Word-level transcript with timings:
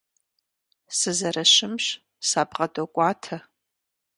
Сызэрыщымщ, 0.97 1.85
сабгъэдокӀуатэ. 2.27 3.37